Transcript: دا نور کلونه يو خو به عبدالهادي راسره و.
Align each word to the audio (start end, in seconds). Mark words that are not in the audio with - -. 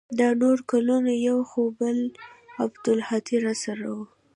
دا 0.19 0.29
نور 0.41 0.57
کلونه 0.71 1.11
يو 1.27 1.37
خو 1.49 1.61
به 1.77 1.89
عبدالهادي 2.63 3.37
راسره 3.45 3.87
و. 3.97 3.99